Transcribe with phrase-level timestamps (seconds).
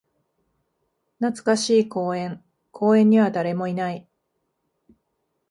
[1.19, 2.43] 懐かしい公園。
[2.71, 4.07] 公園には誰もいない。